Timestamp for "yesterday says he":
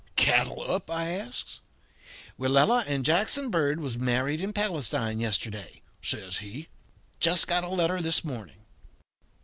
5.19-6.69